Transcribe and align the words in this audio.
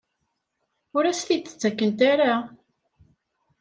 Ur 0.95 1.03
as-t-id-ttakent 1.05 1.99
ara? 2.11 2.33